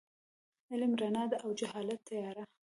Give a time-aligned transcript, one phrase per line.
[0.71, 2.43] علم رڼا ده او جهالت تیاره.